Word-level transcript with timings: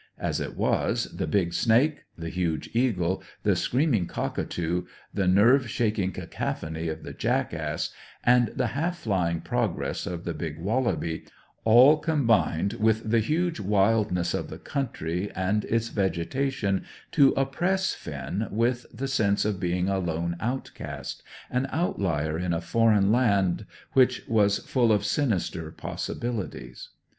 As 0.17 0.39
it 0.39 0.57
was, 0.57 1.15
the 1.15 1.27
big 1.27 1.53
snake, 1.53 2.05
the 2.17 2.29
huge 2.29 2.71
eagle, 2.73 3.21
the 3.43 3.55
screaming 3.55 4.07
cockatoo, 4.07 4.87
the 5.13 5.27
nerve 5.27 5.69
shaking 5.69 6.11
cachophony 6.11 6.87
of 6.91 7.03
the 7.03 7.13
jackass, 7.13 7.93
and 8.23 8.47
the 8.47 8.69
half 8.73 8.97
flying 8.97 9.41
progress 9.41 10.07
of 10.07 10.23
the 10.23 10.33
big 10.33 10.57
wallaby, 10.57 11.25
all 11.65 11.97
combined 11.99 12.73
with 12.79 13.11
the 13.11 13.19
huge 13.19 13.59
wildness 13.59 14.33
of 14.33 14.49
the 14.49 14.57
country 14.57 15.29
and 15.35 15.65
its 15.65 15.89
vegetation 15.89 16.83
to 17.11 17.29
oppress 17.33 17.93
Finn 17.93 18.47
with 18.49 18.87
the 18.91 19.07
sense 19.07 19.45
of 19.45 19.59
being 19.59 19.87
a 19.87 19.99
lone 19.99 20.35
outcast, 20.39 21.21
an 21.51 21.67
outlier 21.71 22.39
in 22.39 22.53
a 22.53 22.59
foreign 22.61 23.11
land 23.11 23.67
which 23.93 24.23
was 24.27 24.57
full 24.57 24.91
of 24.91 25.05
sinister 25.05 25.69
possibilities. 25.71 26.89